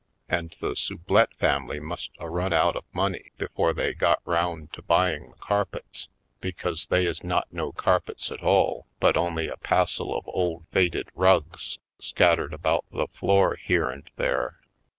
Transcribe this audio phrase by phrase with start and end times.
[0.27, 4.81] And the Sublette family must a run out of money before they got round to
[4.81, 6.07] buying the carpets
[6.39, 11.09] because they is not no carpets at all but only a passel of old faded
[11.13, 14.59] rugs scattered about the floor here and there.